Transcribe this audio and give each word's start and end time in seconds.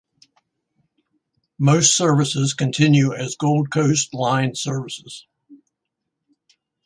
Most 1.59 1.95
services 1.95 2.55
continue 2.55 3.13
as 3.13 3.35
Gold 3.35 3.69
Coast 3.69 4.15
line 4.15 4.55
services. 4.55 5.27